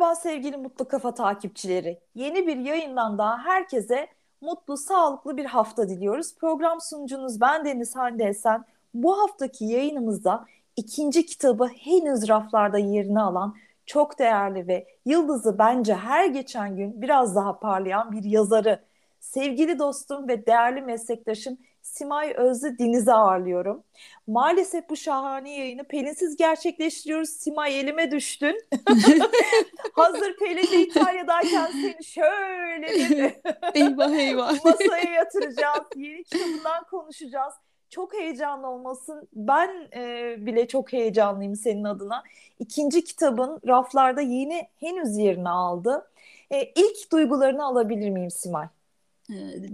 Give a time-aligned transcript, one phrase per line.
[0.00, 1.98] Merhaba sevgili Mutlu Kafa takipçileri.
[2.14, 4.08] Yeni bir yayından daha herkese
[4.40, 6.34] mutlu, sağlıklı bir hafta diliyoruz.
[6.36, 8.64] Program sunucunuz ben Deniz Hande Esen.
[8.94, 13.54] Bu haftaki yayınımızda ikinci kitabı henüz raflarda yerini alan
[13.86, 18.80] çok değerli ve yıldızı bence her geçen gün biraz daha parlayan bir yazarı,
[19.20, 23.84] sevgili dostum ve değerli meslektaşım Simay Özlü Deniz'i ağırlıyorum.
[24.26, 27.30] Maalesef bu şahane yayını Pelinsiz gerçekleştiriyoruz.
[27.30, 28.60] Simay elime düştün.
[29.92, 33.34] Hazır Pelin de İtalya'dayken seni şöyle bir
[33.80, 34.52] eyvah eyvah.
[34.64, 35.82] masaya yatıracağız.
[35.96, 37.54] Yeni kitabından konuşacağız.
[37.90, 39.28] Çok heyecanlı olmasın.
[39.32, 42.22] Ben e, bile çok heyecanlıyım senin adına.
[42.58, 46.10] İkinci kitabın raflarda yeni henüz yerini aldı.
[46.50, 48.66] E, ilk duygularını alabilir miyim Simay?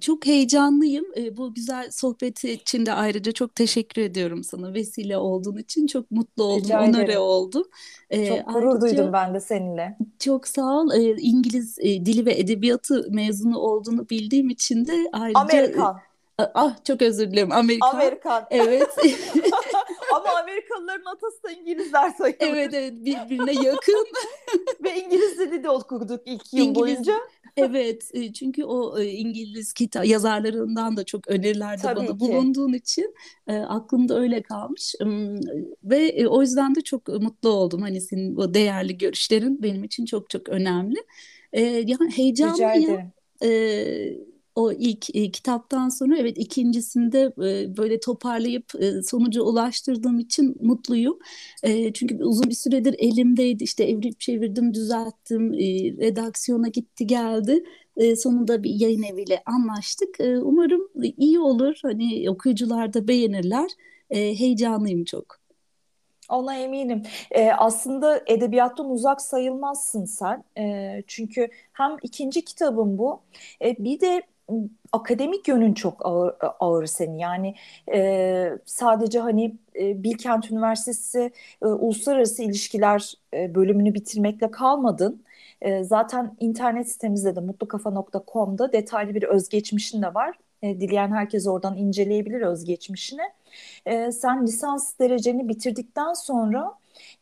[0.00, 1.04] Çok heyecanlıyım.
[1.36, 4.74] Bu güzel sohbet için de ayrıca çok teşekkür ediyorum sana.
[4.74, 7.64] Vesile olduğun için çok mutlu oldum, onore oldum.
[8.12, 9.96] Çok gurur ayrıca, duydum ben de seninle.
[10.18, 10.90] Çok sağ ol.
[11.18, 15.40] İngiliz dili ve edebiyatı mezunu olduğunu bildiğim için de ayrıca...
[15.40, 16.00] Amerikan.
[16.38, 17.94] Ah çok özür dilerim Amerikan.
[17.94, 18.44] Amerikan.
[18.50, 18.88] Evet.
[20.16, 22.36] Ama Amerikalıların atası da İngilizler sayılır.
[22.40, 24.06] Evet evet birbirine yakın.
[24.84, 27.14] Ve İngiliz dili de okuduk ilk yıl İngiliz, boyunca.
[27.56, 32.20] evet çünkü o İngiliz kitap yazarlarından da çok önerilerde Tabii bana ki.
[32.20, 33.14] bulunduğun için
[33.48, 34.94] aklımda öyle kalmış.
[35.84, 37.82] Ve o yüzden de çok mutlu oldum.
[37.82, 40.98] Hani senin o değerli görüşlerin benim için çok çok önemli.
[41.52, 42.72] Yani heyecanlıyım.
[42.74, 50.18] Rica ederim o ilk e, kitaptan sonra evet ikincisinde e, böyle toparlayıp e, sonuca ulaştırdığım
[50.18, 51.18] için mutluyum.
[51.62, 55.58] E, çünkü uzun bir süredir elimdeydi işte evirip çevirdim düzelttim e,
[56.06, 57.64] redaksiyona gitti geldi.
[57.96, 60.20] E, sonunda bir yayın eviyle anlaştık.
[60.20, 63.70] E, umarım iyi olur hani okuyucular da beğenirler.
[64.10, 65.45] E, heyecanlıyım çok.
[66.28, 67.02] Ona eminim.
[67.30, 70.44] Ee, aslında edebiyattan uzak sayılmazsın sen.
[70.58, 73.20] Ee, çünkü hem ikinci kitabım bu.
[73.62, 74.22] Ee, bir de
[74.92, 77.18] akademik yönün çok ağır, ağır senin.
[77.18, 77.54] Yani
[77.94, 81.32] e, sadece hani e, Bilkent Üniversitesi
[81.62, 85.22] e, Uluslararası İlişkiler e, bölümünü bitirmekle kalmadın.
[85.60, 90.38] E, zaten internet sitemizde de mutlukafa.com'da detaylı bir özgeçmişin de var.
[90.62, 93.22] E, dileyen herkes oradan inceleyebilir özgeçmişini.
[93.86, 96.74] E, sen lisans dereceni bitirdikten sonra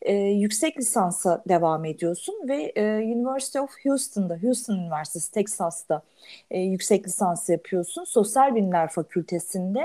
[0.03, 6.03] e, yüksek lisansa devam ediyorsun ve e, University of Houston'da, Houston Üniversitesi, Texas'ta
[6.50, 8.05] e, yüksek lisans yapıyorsun.
[8.05, 9.84] Sosyal Bilimler Fakültesinde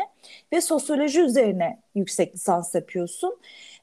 [0.54, 3.40] ve sosyoloji üzerine yüksek lisans yapıyorsun.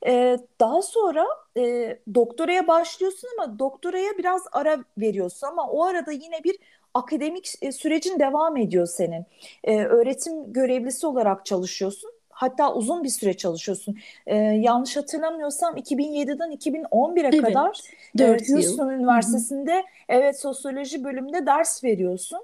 [0.07, 1.27] E, daha sonra
[1.57, 6.57] e, doktoraya başlıyorsun ama doktoraya biraz ara veriyorsun ama o arada yine bir
[6.95, 9.27] akademik e, sürecin devam ediyor senin.
[9.65, 13.99] E, öğretim görevlisi olarak çalışıyorsun hatta uzun bir süre çalışıyorsun.
[14.27, 17.81] Ee, yanlış hatırlamıyorsam 2007'den 2011'e evet, kadar
[18.21, 18.99] e, Houston yıl.
[18.99, 19.83] Üniversitesi'nde Hı-hı.
[20.09, 22.39] evet sosyoloji bölümünde ders veriyorsun.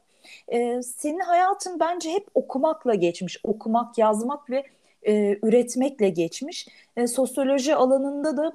[0.53, 3.41] Ee, senin hayatın bence hep okumakla geçmiş.
[3.45, 4.65] Okumak, yazmak ve
[5.03, 6.69] e, üretmekle geçmiş.
[6.97, 8.53] E, sosyoloji alanında da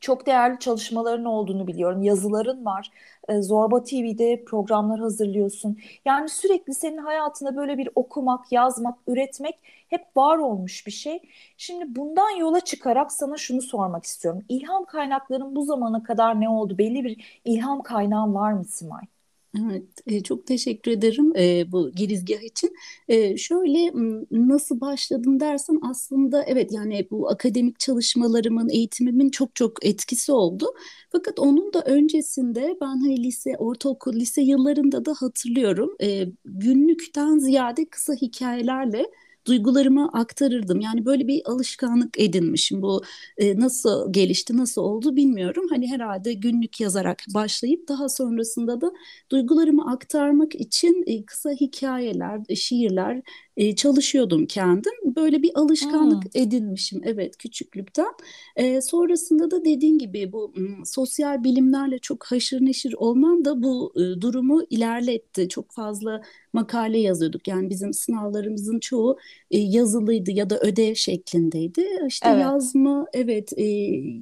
[0.00, 2.02] çok değerli çalışmaların olduğunu biliyorum.
[2.02, 2.90] Yazıların var.
[3.28, 5.78] E, Zorba TV'de programlar hazırlıyorsun.
[6.04, 9.54] Yani sürekli senin hayatında böyle bir okumak, yazmak, üretmek
[9.88, 11.20] hep var olmuş bir şey.
[11.56, 14.42] Şimdi bundan yola çıkarak sana şunu sormak istiyorum.
[14.48, 16.78] İlham kaynakların bu zamana kadar ne oldu?
[16.78, 19.02] Belli bir ilham kaynağın var mı Simay?
[19.60, 22.74] Evet, e, çok teşekkür ederim e, bu girizgah için.
[23.08, 23.90] E, şöyle
[24.30, 30.66] nasıl başladım dersen aslında evet yani bu akademik çalışmalarımın, eğitimimin çok çok etkisi oldu.
[31.12, 35.96] Fakat onun da öncesinde ben hani lise, ortaokul, lise yıllarında da hatırlıyorum.
[36.44, 39.06] Günlükten ziyade kısa hikayelerle
[39.46, 40.80] duygularımı aktarırdım.
[40.80, 42.82] Yani böyle bir alışkanlık edinmişim.
[42.82, 43.02] Bu
[43.38, 45.66] e, nasıl gelişti, nasıl oldu bilmiyorum.
[45.70, 48.92] Hani herhalde günlük yazarak başlayıp daha sonrasında da
[49.30, 53.22] duygularımı aktarmak için e, kısa hikayeler, e, şiirler
[53.56, 54.92] e, çalışıyordum kendim.
[55.16, 56.42] Böyle bir alışkanlık hmm.
[56.42, 58.12] edinmişim evet küçüklükten.
[58.56, 60.54] E, sonrasında da dediğin gibi bu
[60.84, 65.48] sosyal bilimlerle çok haşır neşir olmam da bu e, durumu ilerletti.
[65.48, 66.22] Çok fazla
[66.52, 67.48] makale yazıyorduk.
[67.48, 69.18] Yani bizim sınavlarımızın çoğu
[69.50, 71.86] e, yazılıydı ya da ödev şeklindeydi.
[72.08, 72.40] İşte evet.
[72.40, 73.64] yazma evet e,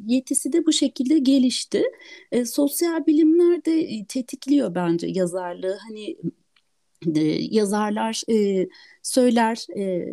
[0.07, 1.83] yetisi de bu şekilde gelişti.
[2.33, 5.79] E, sosyal bilimler de tetikliyor bence yazarlığı.
[5.89, 6.17] Hani
[7.17, 7.21] e,
[7.57, 8.69] yazarlar e,
[9.03, 10.07] söyler e,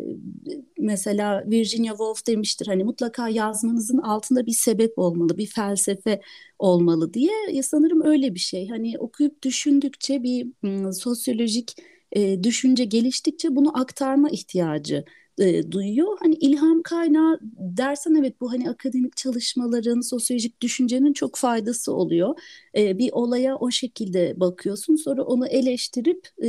[0.78, 6.20] mesela Virginia Woolf demiştir hani mutlaka yazmanızın altında bir sebep olmalı bir felsefe
[6.58, 7.14] olmalı.
[7.14, 7.32] diye.
[7.52, 8.68] Ya sanırım öyle bir şey.
[8.68, 11.76] Hani okuyup düşündükçe bir m, sosyolojik
[12.12, 15.04] e, düşünce geliştikçe bunu aktarma ihtiyacı
[15.38, 16.18] e, duyuyor.
[16.20, 22.34] Hani ilham kaynağı dersen evet bu hani akademik çalışmaların, sosyolojik düşüncenin çok faydası oluyor.
[22.76, 24.96] E, bir olaya o şekilde bakıyorsun.
[24.96, 26.48] Sonra onu eleştirip e,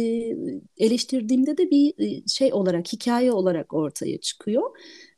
[0.77, 1.94] eleştirdiğimde de bir
[2.27, 4.63] şey olarak, hikaye olarak ortaya çıkıyor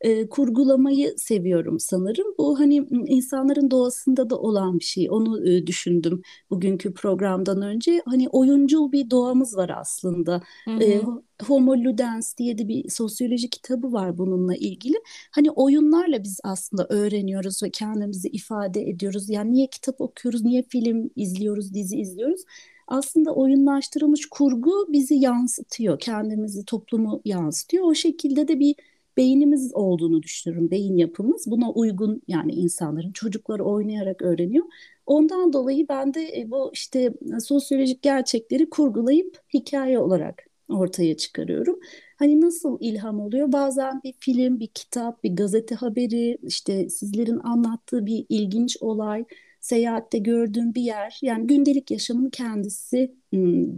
[0.01, 2.27] e, kurgulamayı seviyorum sanırım.
[2.37, 2.75] Bu hani
[3.07, 5.07] insanların doğasında da olan bir şey.
[5.11, 8.01] Onu e, düşündüm bugünkü programdan önce.
[8.05, 10.41] Hani oyuncul bir doğamız var aslında.
[10.65, 10.83] Hı hı.
[10.83, 11.01] E,
[11.47, 14.95] Homo Ludens diye de bir sosyoloji kitabı var bununla ilgili.
[15.31, 19.29] Hani oyunlarla biz aslında öğreniyoruz ve kendimizi ifade ediyoruz.
[19.29, 22.41] Yani niye kitap okuyoruz, niye film izliyoruz, dizi izliyoruz?
[22.87, 27.83] aslında oyunlaştırılmış kurgu bizi yansıtıyor, kendimizi, toplumu yansıtıyor.
[27.85, 28.75] O şekilde de bir
[29.17, 30.71] beynimiz olduğunu düşünüyorum.
[30.71, 34.65] Beyin yapımız buna uygun yani insanların çocukları oynayarak öğreniyor.
[35.05, 37.13] Ondan dolayı ben de e, bu işte
[37.43, 41.79] sosyolojik gerçekleri kurgulayıp hikaye olarak ortaya çıkarıyorum.
[42.17, 43.51] Hani nasıl ilham oluyor?
[43.51, 49.25] Bazen bir film, bir kitap, bir gazete haberi, işte sizlerin anlattığı bir ilginç olay,
[49.59, 51.19] seyahatte gördüğüm bir yer.
[51.21, 53.15] Yani gündelik yaşamın kendisi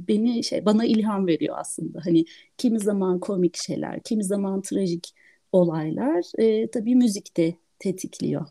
[0.08, 2.00] beni şey bana ilham veriyor aslında.
[2.06, 2.26] Hani
[2.58, 5.14] kimi zaman komik şeyler, kimi zaman trajik
[5.54, 8.48] olaylar e, tabii müzik de tetikliyor.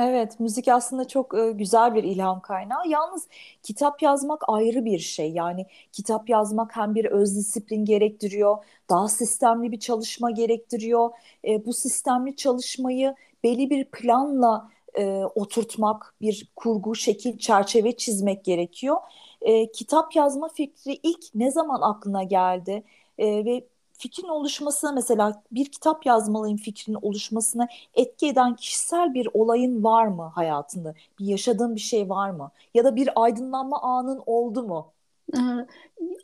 [0.00, 2.88] Evet, müzik aslında çok e, güzel bir ilham kaynağı.
[2.88, 3.28] Yalnız
[3.62, 5.32] kitap yazmak ayrı bir şey.
[5.32, 8.56] Yani kitap yazmak hem bir öz disiplin gerektiriyor,
[8.90, 11.10] daha sistemli bir çalışma gerektiriyor.
[11.48, 13.14] E, bu sistemli çalışmayı
[13.44, 18.96] belli bir planla e, oturtmak, bir kurgu, şekil, çerçeve çizmek gerekiyor.
[19.40, 22.82] E, kitap yazma fikri ilk ne zaman aklına geldi?
[23.18, 23.64] E, ve
[23.98, 30.32] fikrin oluşmasına mesela bir kitap yazmalıyım fikrinin oluşmasına etki eden kişisel bir olayın var mı
[30.34, 30.94] hayatında?
[31.18, 32.50] Bir yaşadığın bir şey var mı?
[32.74, 34.92] Ya da bir aydınlanma anın oldu mu?
[35.34, 35.38] Ee,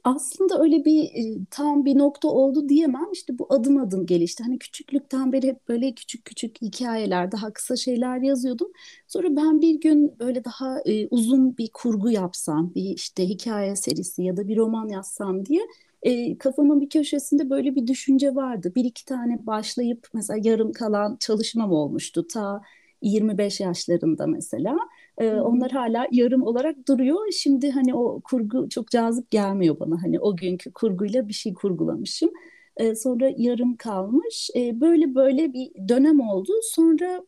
[0.05, 3.13] aslında öyle bir e, tam bir nokta oldu diyemem.
[3.13, 4.43] İşte bu adım adım gelişti.
[4.45, 8.69] Hani küçüklükten beri hep böyle küçük küçük hikayeler, daha kısa şeyler yazıyordum.
[9.09, 14.23] Sonra ben bir gün böyle daha e, uzun bir kurgu yapsam, bir işte hikaye serisi
[14.23, 15.63] ya da bir roman yazsam diye
[16.05, 18.73] e, kafamın bir köşesinde böyle bir düşünce vardı.
[18.77, 22.63] Bir iki tane başlayıp mesela yarım kalan çalışmam olmuştu ta
[23.03, 24.77] 25 yaşlarında mesela.
[25.19, 27.33] E, onlar hala yarım olarak duruyor.
[27.33, 30.03] Şimdi hani o kurgu çok cazip gelmiyor bana.
[30.03, 32.31] Hani o günkü kurguyla bir şey kurgulamışım.
[32.77, 34.51] E, sonra yarım kalmış.
[34.57, 36.53] E, böyle böyle bir dönem oldu.
[36.63, 37.23] Sonra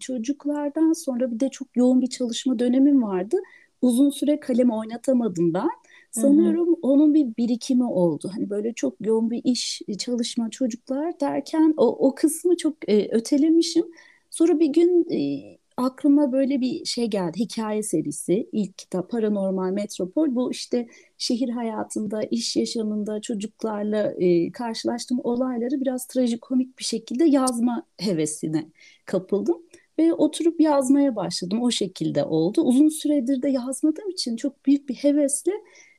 [0.00, 3.36] çocuklardan sonra bir de çok yoğun bir çalışma dönemim vardı.
[3.82, 5.68] Uzun süre kalem oynatamadım ben.
[6.12, 6.76] Sanıyorum hı hı.
[6.82, 8.30] onun bir birikimi oldu.
[8.34, 13.84] Hani böyle çok yoğun bir iş, çalışma, çocuklar derken o, o kısmı çok e, ötelemişim.
[14.30, 17.38] Sonra bir gün e, aklıma böyle bir şey geldi.
[17.38, 18.48] Hikaye serisi.
[18.52, 20.34] ilk kitap Paranormal Metropol.
[20.34, 20.88] Bu işte
[21.18, 28.66] şehir hayatında, iş yaşamında çocuklarla e, karşılaştığım olayları biraz trajikomik bir şekilde yazma hevesine
[29.06, 29.62] kapıldım.
[29.98, 31.62] Ve oturup yazmaya başladım.
[31.62, 32.62] O şekilde oldu.
[32.62, 35.52] Uzun süredir de yazmadığım için çok büyük bir hevesle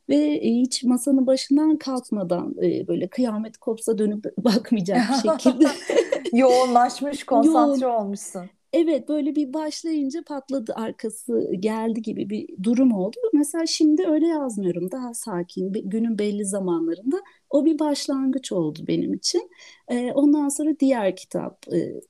[0.10, 5.66] ve e, hiç masanın başından kalkmadan e, böyle kıyamet kopsa dönüp bakmayacak şekilde
[6.34, 7.96] yoğunlaşmış, konsantre Yoğun.
[7.96, 8.50] olmuşsun.
[8.74, 13.18] Evet böyle bir başlayınca patladı arkası geldi gibi bir durum oldu.
[13.34, 17.18] Mesela şimdi öyle yazmıyorum daha sakin günün belli zamanlarında
[17.50, 19.50] o bir başlangıç oldu benim için.
[19.88, 22.02] Ee, ondan sonra diğer kitap e,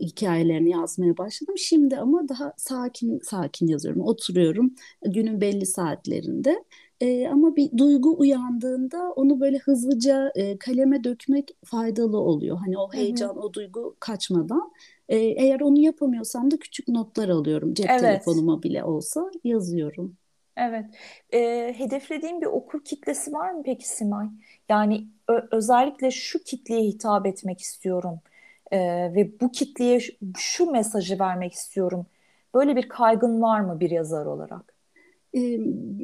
[0.00, 1.54] hikayelerini yazmaya başladım.
[1.58, 4.02] Şimdi ama daha sakin sakin yazıyorum.
[4.02, 6.64] Oturuyorum günün belli saatlerinde.
[7.00, 12.58] E, ama bir duygu uyandığında onu böyle hızlıca e, kaleme dökmek faydalı oluyor.
[12.58, 13.40] Hani o heyecan, Hı-hı.
[13.40, 14.72] o duygu kaçmadan.
[15.08, 17.74] E, eğer onu yapamıyorsam da küçük notlar alıyorum.
[17.74, 18.00] Cep evet.
[18.00, 20.16] telefonuma bile olsa yazıyorum.
[20.56, 20.84] Evet.
[21.32, 24.26] E, hedeflediğin bir okur kitlesi var mı peki Simay?
[24.68, 28.20] Yani ö- özellikle şu kitleye hitap etmek istiyorum
[28.70, 28.78] e,
[29.14, 30.00] ve bu kitleye
[30.36, 32.06] şu mesajı vermek istiyorum.
[32.54, 34.77] Böyle bir kaygın var mı bir yazar olarak?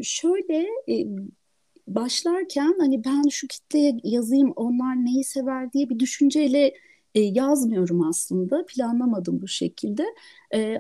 [0.03, 0.67] Şöyle
[1.89, 6.75] başlarken hani ben şu kitleye yazayım onlar neyi sever diye bir düşünceyle
[7.15, 10.05] yazmıyorum aslında planlamadım bu şekilde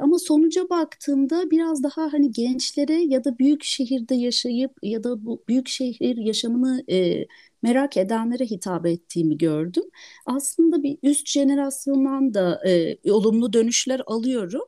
[0.01, 5.45] ama sonuca baktığımda biraz daha hani gençlere ya da büyük şehirde yaşayıp ya da bu
[5.49, 6.85] büyük şehir yaşamını
[7.63, 9.85] merak edenlere hitap ettiğimi gördüm.
[10.27, 12.63] Aslında bir üst jenerasyondan da
[13.11, 14.63] olumlu dönüşler alıyorum.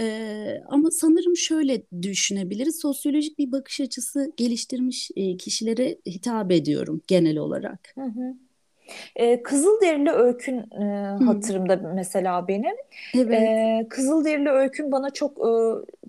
[0.00, 2.80] Ee, ama sanırım şöyle düşünebiliriz.
[2.80, 7.92] Sosyolojik bir bakış açısı geliştirmiş e, kişilere hitap ediyorum genel olarak.
[7.94, 8.34] Hı hı.
[9.16, 12.76] Ee, Kızılderili Öykün e, hatırımda mesela benim.
[13.14, 13.42] Evet.
[13.42, 15.50] Ee, Kızılderili Öykün bana çok e,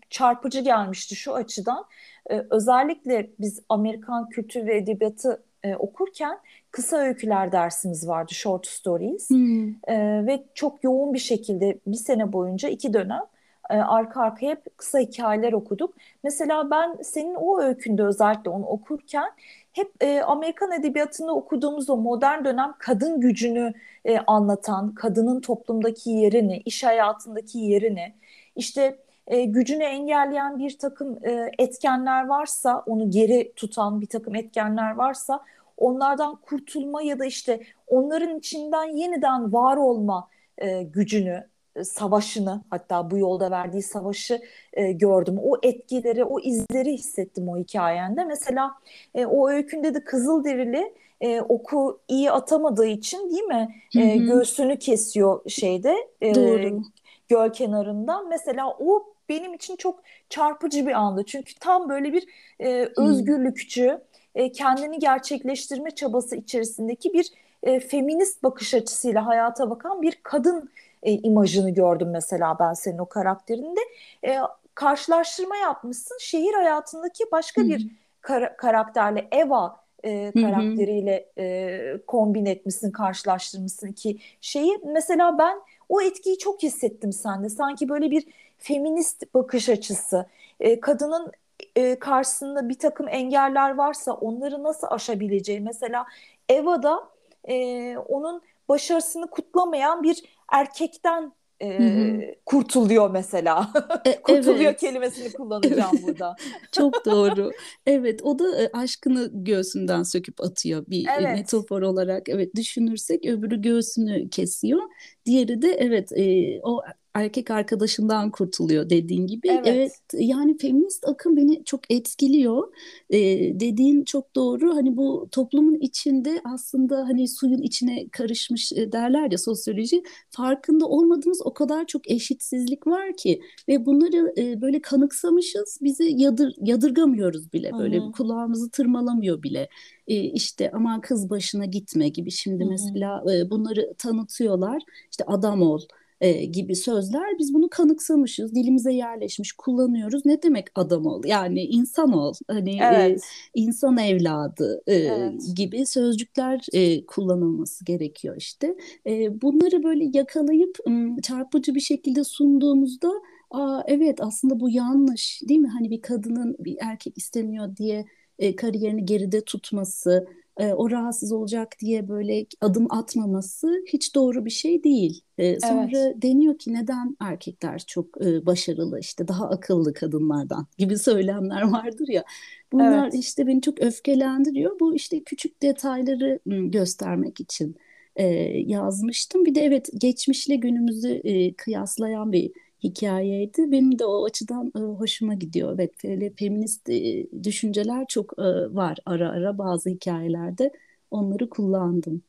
[0.09, 1.85] çarpıcı gelmişti şu açıdan.
[2.31, 6.37] Ee, özellikle biz Amerikan kültür ve edebiyatı e, okurken
[6.71, 9.29] kısa öyküler dersimiz vardı, short stories.
[9.29, 9.69] Hmm.
[9.69, 13.21] E, ve çok yoğun bir şekilde bir sene boyunca iki dönem
[13.69, 15.95] e, arka arkaya hep kısa hikayeler okuduk.
[16.23, 19.31] Mesela ben senin o öykünde özellikle onu okurken
[19.73, 23.73] hep e, Amerikan edebiyatında okuduğumuz o modern dönem kadın gücünü
[24.05, 28.13] e, anlatan, kadının toplumdaki yerini, iş hayatındaki yerini,
[28.55, 34.91] işte e, gücünü engelleyen bir takım e, etkenler varsa, onu geri tutan bir takım etkenler
[34.91, 35.39] varsa
[35.77, 41.49] onlardan kurtulma ya da işte onların içinden yeniden var olma e, gücünü,
[41.83, 44.41] savaşını hatta bu yolda verdiği savaşı
[44.73, 45.35] e, gördüm.
[45.43, 48.23] O etkileri, o izleri hissettim o hikayende.
[48.23, 48.71] Mesela
[49.15, 53.75] e, o öykünde de Kızılderili e, oku iyi atamadığı için değil mi?
[53.97, 55.95] E, göğsünü kesiyor şeyde.
[56.21, 56.81] E, Doğru.
[57.29, 58.29] Göl kenarından.
[58.29, 61.23] Mesela o benim için çok çarpıcı bir andı.
[61.25, 62.25] Çünkü tam böyle bir
[62.59, 64.01] e, özgürlükçü,
[64.35, 67.31] e, kendini gerçekleştirme çabası içerisindeki bir
[67.63, 70.69] e, feminist bakış açısıyla hayata bakan bir kadın
[71.03, 73.79] e, imajını gördüm mesela ben senin o karakterinde.
[74.25, 74.37] E,
[74.75, 77.87] karşılaştırma yapmışsın şehir hayatındaki başka bir
[78.21, 84.77] kar- karakterle Eva e, karakteriyle e, kombin etmişsin, karşılaştırmışsın ki şeyi.
[84.85, 87.49] Mesela ben o etkiyi çok hissettim sende.
[87.49, 88.25] Sanki böyle bir
[88.57, 90.25] feminist bakış açısı,
[90.59, 91.31] e, kadının
[91.75, 95.61] e, karşısında bir takım engeller varsa onları nasıl aşabileceği.
[95.61, 96.05] Mesela
[96.49, 97.09] Eva'da
[97.49, 103.69] e, onun başarısını kutlamayan bir erkekten e, kurtuluyor mesela.
[104.05, 104.79] E, kurtuluyor evet.
[104.79, 106.35] kelimesini kullanacağım burada.
[106.71, 107.51] Çok doğru.
[107.85, 111.37] Evet o da e, aşkını göğsünden söküp atıyor bir e, evet.
[111.37, 112.29] metafor olarak.
[112.29, 114.81] Evet düşünürsek öbürü göğsünü kesiyor.
[115.25, 116.81] Diğeri de evet e, o
[117.21, 119.47] erkek arkadaşından kurtuluyor dediğin gibi.
[119.47, 119.67] Evet.
[119.67, 122.73] evet yani feminist akım beni çok etkiliyor.
[123.09, 123.19] Ee,
[123.59, 124.75] dediğin çok doğru.
[124.75, 130.03] Hani bu toplumun içinde aslında hani suyun içine karışmış e, derler ya sosyoloji.
[130.29, 135.79] Farkında olmadığımız o kadar çok eşitsizlik var ki ve bunları e, böyle kanıksamışız.
[135.81, 137.71] Bizi yadır yadırgamıyoruz bile.
[137.79, 138.11] Böyle Hı-hı.
[138.11, 139.69] kulağımızı tırmalamıyor bile.
[140.07, 142.71] E, işte aman kız başına gitme gibi şimdi Hı-hı.
[142.71, 144.83] mesela e, bunları tanıtıyorlar.
[145.11, 145.81] İşte adam ol
[146.21, 150.25] e, gibi sözler biz bunu kanıksamışız, dilimize yerleşmiş, kullanıyoruz.
[150.25, 151.23] Ne demek adam ol?
[151.25, 153.19] Yani insan ol, hani e, evet.
[153.19, 155.41] e, insan evladı e, evet.
[155.55, 158.75] gibi sözcükler e, kullanılması gerekiyor işte.
[159.07, 160.77] E, bunları böyle yakalayıp
[161.23, 163.11] çarpıcı bir şekilde sunduğumuzda
[163.51, 165.67] Aa, evet aslında bu yanlış değil mi?
[165.67, 168.05] Hani bir kadının bir erkek istemiyor diye
[168.39, 170.27] e, kariyerini geride tutması,
[170.59, 175.21] e, o rahatsız olacak diye böyle adım atmaması hiç doğru bir şey değil.
[175.37, 176.21] E, sonra evet.
[176.21, 182.23] deniyor ki neden erkekler çok e, başarılı işte daha akıllı kadınlardan gibi söylemler vardır ya.
[182.71, 183.13] Bunlar evet.
[183.13, 184.79] işte beni çok öfkelendiriyor.
[184.79, 187.75] Bu işte küçük detayları göstermek için
[188.15, 188.25] e,
[188.65, 189.45] yazmıştım.
[189.45, 192.51] Bir de evet geçmişle günümüzü e, kıyaslayan bir
[192.83, 193.71] hikayeydi.
[193.71, 195.73] Benim de o açıdan e, hoşuma gidiyor.
[195.75, 200.71] Evet, böyle feminist e, düşünceler çok e, var ara ara bazı hikayelerde.
[201.11, 202.21] Onları kullandım.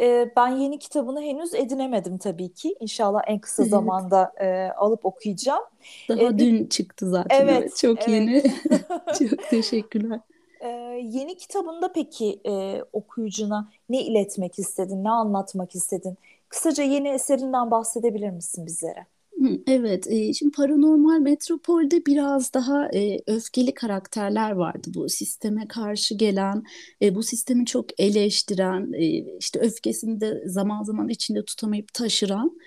[0.00, 2.76] E, ben yeni kitabını henüz edinemedim tabii ki.
[2.80, 3.70] İnşallah en kısa evet.
[3.70, 5.62] zamanda e, alıp okuyacağım.
[6.08, 7.40] Daha e, dün çıktı zaten.
[7.40, 8.08] Evet, evet çok evet.
[8.08, 8.42] yeni.
[9.18, 10.20] çok teşekkürler.
[10.60, 10.68] E,
[11.02, 16.16] yeni kitabında peki e, okuyucuna ne iletmek istedin, ne anlatmak istedin?
[16.48, 19.06] Kısaca yeni eserinden bahsedebilir misin bizlere?
[19.66, 20.08] Evet,
[20.38, 22.90] şimdi Paranormal Metropol'de biraz daha
[23.26, 24.90] öfkeli karakterler vardı.
[24.94, 26.62] Bu sisteme karşı gelen,
[27.10, 28.92] bu sistemi çok eleştiren,
[29.38, 32.58] işte öfkesini de zaman zaman içinde tutamayıp taşıran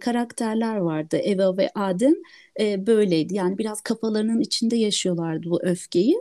[0.00, 1.16] karakterler vardı.
[1.16, 2.14] Eva ve Adem
[2.60, 3.34] böyleydi.
[3.34, 6.16] Yani biraz kafalarının içinde yaşıyorlardı bu öfkeyi.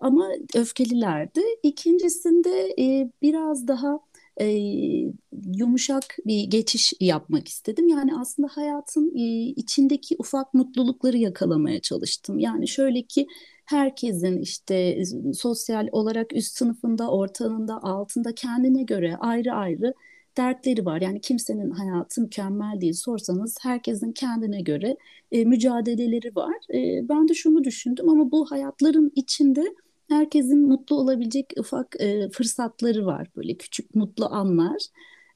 [0.00, 1.40] Ama öfkelilerdi.
[1.62, 2.74] İkincisinde
[3.22, 3.98] biraz daha
[4.42, 5.12] e,
[5.46, 7.88] yumuşak bir geçiş yapmak istedim.
[7.88, 12.38] Yani aslında hayatın e, içindeki ufak mutlulukları yakalamaya çalıştım.
[12.38, 13.26] Yani şöyle ki
[13.64, 15.02] herkesin işte
[15.34, 19.94] sosyal olarak üst sınıfında, ortalığında, altında kendine göre ayrı ayrı
[20.36, 21.00] dertleri var.
[21.00, 24.96] Yani kimsenin hayatı mükemmel değil sorsanız herkesin kendine göre
[25.32, 26.54] e, mücadeleleri var.
[26.74, 29.74] E, ben de şunu düşündüm ama bu hayatların içinde
[30.08, 34.82] herkesin mutlu olabilecek ufak e, fırsatları var böyle küçük mutlu anlar.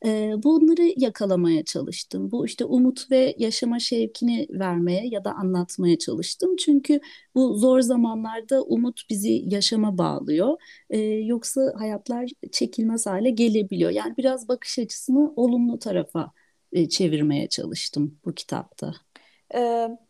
[0.06, 2.30] E, bunları yakalamaya çalıştım.
[2.30, 6.56] Bu işte umut ve yaşama şevkini vermeye ya da anlatmaya çalıştım.
[6.56, 7.00] Çünkü
[7.34, 10.56] bu zor zamanlarda umut bizi yaşama bağlıyor.
[10.90, 13.90] E, yoksa hayatlar çekilmez hale gelebiliyor.
[13.90, 16.32] Yani biraz bakış açısını olumlu tarafa
[16.72, 18.94] e, çevirmeye çalıştım bu kitapta.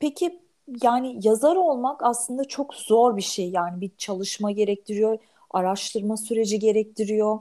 [0.01, 0.41] Peki
[0.83, 5.19] yani yazar olmak aslında çok zor bir şey yani bir çalışma gerektiriyor
[5.51, 7.39] araştırma süreci gerektiriyor,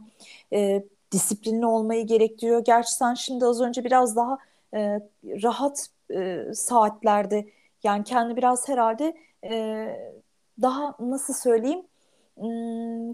[0.53, 2.63] e, disiplinli olmayı gerektiriyor.
[2.65, 4.37] Gerçi sen şimdi az önce biraz daha
[4.73, 7.45] e, rahat e, saatlerde
[7.83, 9.87] yani kendi biraz herhalde e,
[10.61, 11.85] daha nasıl söyleyeyim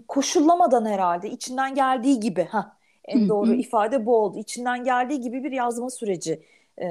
[0.08, 4.38] koşullamadan herhalde içinden geldiği gibi ha en doğru ifade bu oldu.
[4.38, 6.42] İçinden geldiği gibi bir yazma süreci
[6.82, 6.86] e,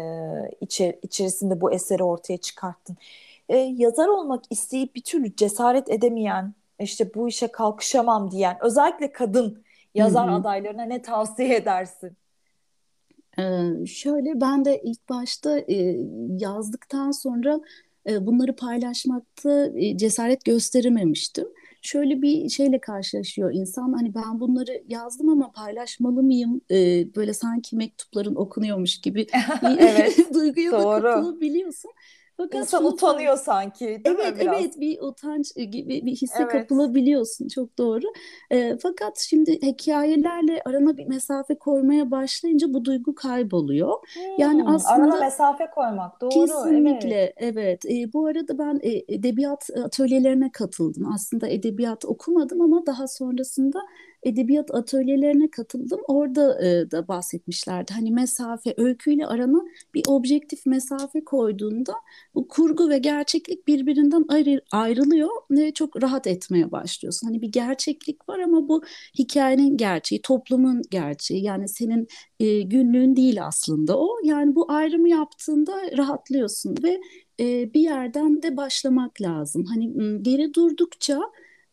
[0.62, 2.98] içer, içerisinde bu eseri ortaya çıkarttın.
[3.50, 9.64] E, yazar olmak isteyip bir türlü cesaret edemeyen, işte bu işe kalkışamam diyen, özellikle kadın
[9.96, 10.36] yazar Hı-hı.
[10.36, 12.12] adaylarına ne tavsiye edersin?
[13.40, 15.98] Ee, şöyle ben de ilk başta e,
[16.38, 17.60] yazdıktan sonra
[18.10, 21.48] e, bunları paylaşmakta e, cesaret gösterememiştim.
[21.82, 26.62] Şöyle bir şeyle karşılaşıyor insan hani ben bunları yazdım ama paylaşmalı mıyım?
[26.72, 29.28] E, böyle sanki mektupların okunuyormuş gibi
[29.62, 31.04] bir duyguya Doğru.
[31.04, 31.92] da kapılabiliyorsun.
[32.42, 34.56] Fakat İnsan utanıyor sanki değil evet, mi biraz?
[34.60, 36.52] Evet bir utanç gibi bir hisse evet.
[36.52, 38.06] kapılabiliyorsun çok doğru.
[38.52, 43.94] E, fakat şimdi hikayelerle arana bir mesafe koymaya başlayınca bu duygu kayboluyor.
[44.14, 46.30] Hmm, yani aslında arana mesafe koymak doğru.
[46.30, 47.56] Kesinlikle evet.
[47.58, 47.86] evet.
[47.86, 51.12] E, bu arada ben e, edebiyat atölyelerine katıldım.
[51.14, 53.80] Aslında edebiyat okumadım ama daha sonrasında
[54.24, 56.00] edebiyat atölyelerine katıldım.
[56.08, 57.94] Orada e, da bahsetmişlerdi.
[57.94, 59.62] Hani mesafe, öyküyle arana
[59.94, 61.94] bir objektif mesafe koyduğunda
[62.36, 67.28] bu kurgu ve gerçeklik birbirinden ayrı, ayrılıyor ve çok rahat etmeye başlıyorsun.
[67.28, 68.84] Hani bir gerçeklik var ama bu
[69.20, 71.44] hikayenin gerçeği, toplumun gerçeği.
[71.44, 72.08] Yani senin
[72.40, 74.18] e, günlüğün değil aslında o.
[74.24, 77.02] Yani bu ayrımı yaptığında rahatlıyorsun ve
[77.40, 79.66] e, bir yerden de başlamak lazım.
[79.66, 81.22] Hani geri durdukça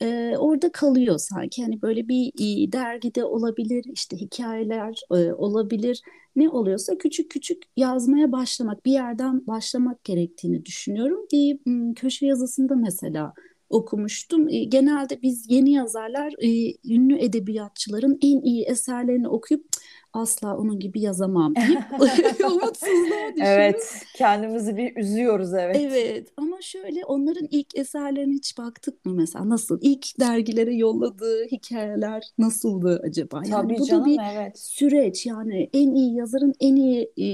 [0.03, 1.63] e, orada kalıyor sanki.
[1.63, 2.33] Hani böyle bir
[2.73, 6.03] dergide olabilir, işte hikayeler e, olabilir.
[6.37, 11.27] Ne oluyorsa küçük küçük yazmaya başlamak, bir yerden başlamak gerektiğini düşünüyorum.
[11.33, 11.59] Bir
[11.95, 13.33] köşe yazısında mesela
[13.71, 14.49] okumuştum.
[14.49, 19.65] E, genelde biz yeni yazarlar e, ünlü edebiyatçıların en iyi eserlerini okuyup
[20.13, 21.79] asla onun gibi yazamam deyip
[22.51, 23.39] umutsuzluğa düşüyoruz.
[23.41, 25.77] Evet, kendimizi bir üzüyoruz evet.
[25.81, 29.79] Evet ama şöyle onların ilk eserlerine hiç baktık mı mesela nasıl?
[29.83, 33.37] İlk dergilere yolladığı hikayeler nasıldı acaba?
[33.37, 34.59] Yani Tabii bu canım, da bir evet.
[34.59, 37.27] süreç yani en iyi yazarın en iyi e,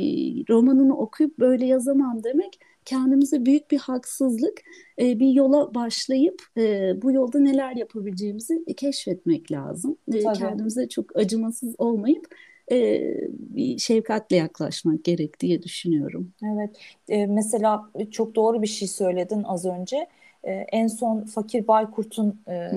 [0.49, 4.63] romanını okuyup böyle yazamam demek kendimize büyük bir haksızlık
[4.99, 9.97] e, bir yola başlayıp e, bu yolda neler yapabileceğimizi keşfetmek lazım.
[10.13, 12.35] E, kendimize çok acımasız olmayıp
[12.73, 16.33] e, bir şefkatle yaklaşmak gerek diye düşünüyorum.
[16.55, 16.71] Evet,
[17.09, 20.07] e, mesela çok doğru bir şey söyledin az önce.
[20.45, 22.71] E, en son Fakir Baykurt'un e,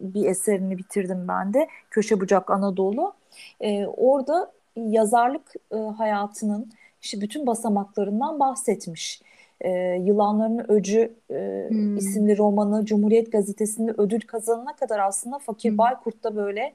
[0.00, 1.68] bir eserini bitirdim ben de.
[1.90, 3.12] Köşe Bucak Anadolu.
[3.60, 9.22] E, orada yazarlık e, hayatının işte bütün basamaklarından bahsetmiş.
[9.60, 9.70] E,
[10.04, 11.96] Yılanların Öcü e, hmm.
[11.96, 15.78] isimli romanı Cumhuriyet Gazetesi'nde ödül kazanana kadar aslında Fakir hmm.
[15.78, 16.72] Baykurt'ta böyle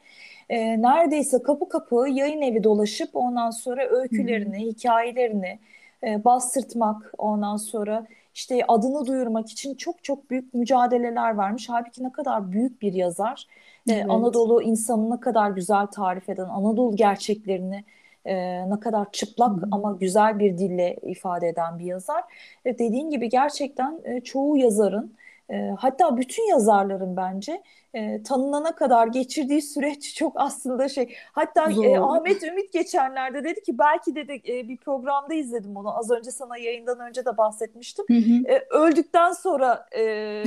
[0.50, 4.68] e, neredeyse kapı kapı yayın evi dolaşıp ondan sonra öykülerini, hmm.
[4.68, 5.60] hikayelerini
[6.04, 11.70] e, bastırtmak ondan sonra işte adını duyurmak için çok çok büyük mücadeleler vermiş.
[11.70, 13.48] Halbuki ne kadar büyük bir yazar.
[13.90, 14.06] Evet.
[14.10, 17.84] Anadolu insanı ne kadar güzel tarif eden, Anadolu gerçeklerini
[18.26, 18.36] e,
[18.70, 22.24] ne kadar çıplak hı ama güzel bir dille ifade eden bir yazar.
[22.66, 25.14] E, dediğin gibi gerçekten e, çoğu yazarın
[25.50, 27.62] e, hatta bütün yazarların bence
[27.96, 31.16] e, tanınana kadar geçirdiği süreç çok aslında şey.
[31.32, 35.98] Hatta e, Ahmet Ümit geçenlerde dedi ki belki dedi e, bir programda izledim onu.
[35.98, 38.06] Az önce sana yayından önce de bahsetmiştim.
[38.08, 38.54] Hı hı.
[38.54, 40.44] E, öldükten sonra e,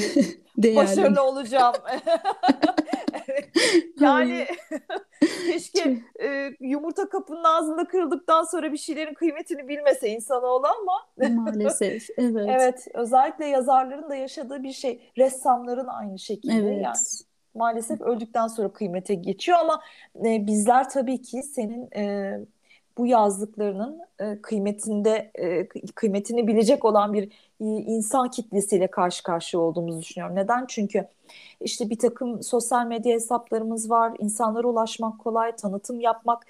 [0.76, 1.74] başarılı olacağım.
[4.00, 4.46] yani
[5.46, 12.48] keşke e, yumurta kapının ağzında kırıldıktan sonra bir şeylerin kıymetini bilmese insanoğlu ama maalesef evet.
[12.48, 16.84] evet özellikle yazarların da yaşadığı bir şey ressamların aynı şekilde evet.
[16.84, 16.96] yani
[17.58, 19.82] maalesef öldükten sonra kıymete geçiyor ama
[20.26, 22.38] e, bizler tabii ki senin e,
[22.98, 27.24] bu yazdıklarının e, kıymetinde e, kıymetini bilecek olan bir
[27.60, 30.36] e, insan kitlesiyle karşı karşıya olduğumuzu düşünüyorum.
[30.36, 30.66] Neden?
[30.68, 31.08] Çünkü
[31.60, 36.46] işte bir takım sosyal medya hesaplarımız var, insanlara ulaşmak kolay, tanıtım yapmak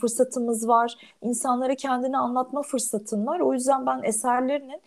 [0.00, 3.40] fırsatımız var, insanlara kendini anlatma fırsatın var.
[3.40, 4.80] O yüzden ben eserlerinin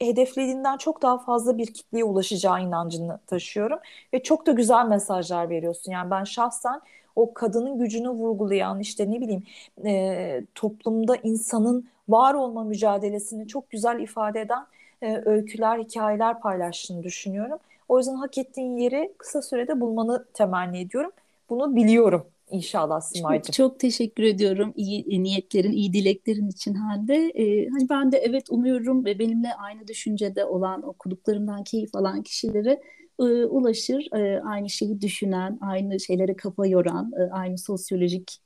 [0.00, 3.78] hedeflediğinden çok daha fazla bir kitleye ulaşacağı inancını taşıyorum
[4.14, 5.92] ve çok da güzel mesajlar veriyorsun.
[5.92, 6.80] Yani ben şahsen
[7.16, 9.42] o kadının gücünü vurgulayan işte ne bileyim
[9.84, 14.66] e, toplumda insanın var olma mücadelesini çok güzel ifade eden
[15.02, 17.58] e, öyküler, hikayeler paylaştığını düşünüyorum.
[17.88, 21.10] O yüzden hak ettiğin yeri kısa sürede bulmanı temenni ediyorum.
[21.50, 23.42] Bunu biliyorum inşallah Simay'cığım.
[23.42, 27.14] Çok, çok teşekkür ediyorum iyi niyetlerin, iyi dileklerin için Hande.
[27.14, 32.80] Ee, hani ben de evet umuyorum ve benimle aynı düşüncede olan okuduklarımdan keyif alan kişilere
[33.20, 34.08] e, ulaşır.
[34.16, 38.38] E, aynı şeyi düşünen, aynı şeylere kafa yoran, e, aynı sosyolojik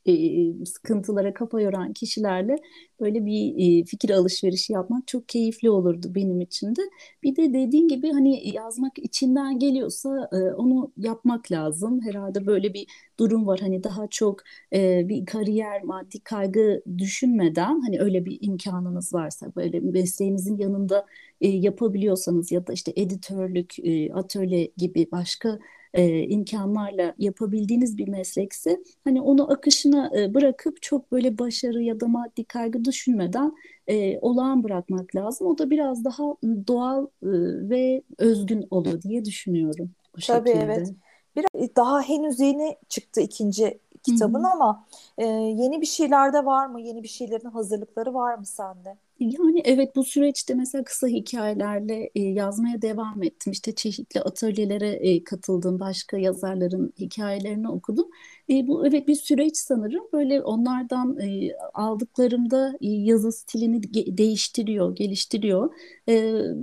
[0.66, 2.56] sıkıntılara kafa yoran kişilerle
[3.00, 6.80] böyle bir fikir alışverişi yapmak çok keyifli olurdu benim için de.
[7.22, 12.00] Bir de dediğin gibi hani yazmak içinden geliyorsa onu yapmak lazım.
[12.02, 12.86] Herhalde böyle bir
[13.18, 13.60] durum var.
[13.60, 20.56] Hani daha çok bir kariyer, maddi kaygı düşünmeden hani öyle bir imkanınız varsa böyle mesleğinizin
[20.58, 21.06] yanında
[21.40, 25.58] e, yapabiliyorsanız ya da işte editörlük, e, atölye gibi başka
[25.94, 32.06] e, imkanlarla yapabildiğiniz bir meslekse hani onu akışına e, bırakıp çok böyle başarı ya da
[32.08, 33.52] maddi kaygı düşünmeden
[33.86, 35.46] e, olağan bırakmak lazım.
[35.46, 36.22] O da biraz daha
[36.66, 37.28] doğal e,
[37.70, 40.62] ve özgün olur diye düşünüyorum bu Tabii şekilde.
[40.64, 40.94] evet.
[41.36, 44.52] Biraz daha henüz yeni çıktı ikinci kitabın Hı hı.
[44.52, 44.86] ama
[45.18, 46.80] e, yeni bir şeyler de var mı?
[46.80, 48.96] Yeni bir şeylerin hazırlıkları var mı sende?
[49.20, 53.52] Yani evet bu süreçte mesela kısa hikayelerle e, yazmaya devam ettim.
[53.52, 55.80] İşte çeşitli atölyelere e, katıldım.
[55.80, 58.06] Başka yazarların hikayelerini okudum.
[58.50, 60.04] E, bu evet bir süreç sanırım.
[60.12, 65.74] Böyle onlardan e, aldıklarımda e, yazı stilini ge- değiştiriyor, geliştiriyor.
[66.08, 66.14] E,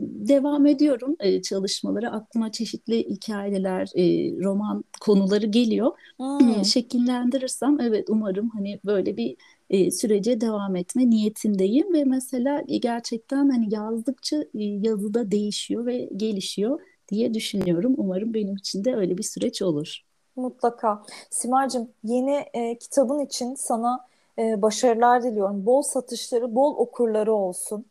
[0.02, 2.12] devam ediyorum e, çalışmalara.
[2.12, 4.04] Aklıma çeşitli hikayeler, e,
[4.44, 5.92] roman konuları geliyor.
[6.40, 6.64] E, Hmm.
[6.64, 9.36] şekillendirirsem evet umarım hani böyle bir
[9.74, 16.10] e, sürece devam etme niyetindeyim ve mesela e, gerçekten hani yazdıkça e, yazıda değişiyor ve
[16.18, 16.80] gelişiyor
[17.12, 17.94] diye düşünüyorum.
[17.98, 20.02] Umarım benim için de öyle bir süreç olur.
[20.36, 21.04] Mutlaka.
[21.30, 24.06] Simacığım yeni e, kitabın için sana
[24.40, 25.66] e, başarılar diliyorum.
[25.66, 27.86] Bol satışları, bol okurları olsun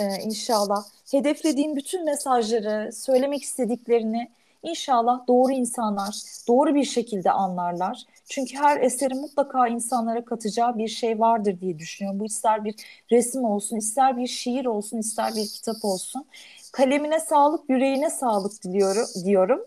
[0.00, 0.84] e, inşallah.
[1.10, 4.30] Hedeflediğin bütün mesajları, söylemek istediklerini
[4.62, 6.14] inşallah doğru insanlar
[6.48, 8.04] doğru bir şekilde anlarlar.
[8.34, 12.20] Çünkü her eserin mutlaka insanlara katacağı bir şey vardır diye düşünüyorum.
[12.20, 12.74] Bu ister bir
[13.12, 16.26] resim olsun, ister bir şiir olsun, ister bir kitap olsun.
[16.72, 19.60] Kalemine sağlık, yüreğine sağlık diliyorum diyorum.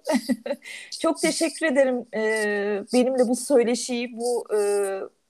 [1.02, 4.60] Çok teşekkür ederim e, benimle bu söyleşiyi, bu e,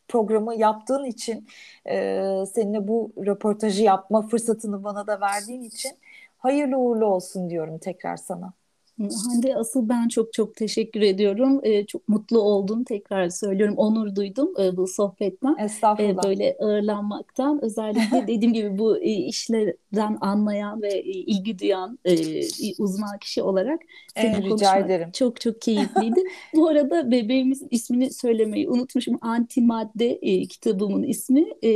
[0.07, 1.47] programı yaptığın için,
[1.89, 5.91] e, seninle bu röportajı yapma fırsatını bana da verdiğin için
[6.37, 8.53] hayırlı uğurlu olsun diyorum tekrar sana.
[8.99, 11.59] Hande asıl ben çok çok teşekkür ediyorum.
[11.63, 13.75] Ee, çok mutlu oldum tekrar söylüyorum.
[13.77, 15.55] Onur duydum e, bu sohbetten.
[15.59, 16.23] E, Estağfurullah.
[16.23, 22.15] böyle ağırlanmaktan özellikle dediğim gibi bu e, işlerden anlayan ve e, ilgi duyan e,
[22.79, 23.79] uzman kişi olarak
[24.15, 25.09] En seninle rica ederim.
[25.13, 26.23] çok çok keyifliydi.
[26.55, 29.17] Bu arada bebeğimizin ismini söylemeyi unutmuşum.
[29.21, 31.45] Antimadde e, kitabımın ismi.
[31.63, 31.71] E,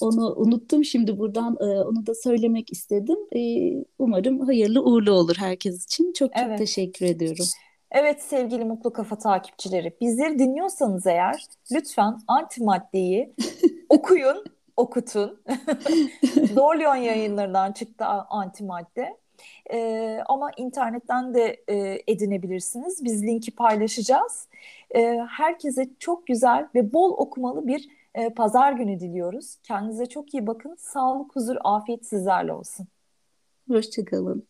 [0.00, 0.84] onu unuttum.
[0.84, 3.16] Şimdi buradan e, onu da söylemek istedim.
[3.36, 6.12] E, umarım hayırlı uğurlu olur herkes için.
[6.16, 6.58] Çok çok Evet.
[6.58, 7.44] teşekkür ediyorum.
[7.90, 13.34] Evet sevgili Mutlu Kafa takipçileri, bizleri dinliyorsanız eğer lütfen antimaddeyi
[13.88, 14.44] okuyun,
[14.76, 15.42] okutun.
[16.54, 19.16] Zorluyon yayınlarından çıktı antimadde.
[19.72, 23.04] Ee, ama internetten de e, edinebilirsiniz.
[23.04, 24.48] Biz linki paylaşacağız.
[24.94, 29.56] Ee, herkese çok güzel ve bol okumalı bir e, pazar günü diliyoruz.
[29.62, 30.76] Kendinize çok iyi bakın.
[30.78, 32.86] Sağlık, huzur, afiyet sizlerle olsun.
[33.68, 34.46] Hoşçakalın.